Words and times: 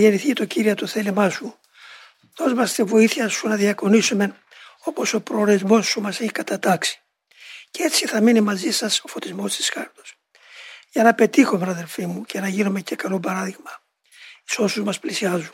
γεννηθεί 0.00 0.32
το 0.32 0.44
Κύριε 0.44 0.74
το 0.74 0.86
θέλημά 0.86 1.30
σου. 1.30 1.58
Δώσ' 2.36 2.52
μας 2.52 2.72
τη 2.72 2.82
βοήθεια 2.82 3.28
σου 3.28 3.48
να 3.48 3.56
διακονήσουμε 3.56 4.36
όπως 4.84 5.14
ο 5.14 5.20
προορισμός 5.20 5.86
σου 5.86 6.00
μας 6.00 6.20
έχει 6.20 6.30
κατατάξει. 6.30 7.02
Και 7.70 7.82
έτσι 7.82 8.06
θα 8.06 8.20
μείνει 8.20 8.40
μαζί 8.40 8.70
σας 8.70 9.00
ο 9.04 9.08
φωτισμός 9.08 9.56
της 9.56 9.70
χάρτος. 9.70 10.14
Για 10.90 11.02
να 11.02 11.14
πετύχουμε 11.14 11.66
αδερφοί 11.68 12.06
μου 12.06 12.24
και 12.24 12.40
να 12.40 12.48
γίνουμε 12.48 12.80
και 12.80 12.96
καλό 12.96 13.20
παράδειγμα 13.20 13.82
σε 14.44 14.62
όσους 14.62 14.84
μας 14.84 14.98
πλησιάζουν. 14.98 15.52